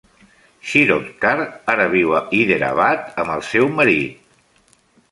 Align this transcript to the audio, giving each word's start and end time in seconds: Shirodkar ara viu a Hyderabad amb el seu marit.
Shirodkar 0.69 1.35
ara 1.75 1.87
viu 1.93 2.17
a 2.21 2.25
Hyderabad 2.39 3.07
amb 3.27 3.39
el 3.39 3.49
seu 3.53 3.73
marit. 3.79 4.79